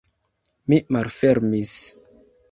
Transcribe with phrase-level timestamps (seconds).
[0.71, 1.75] Mi malfermis.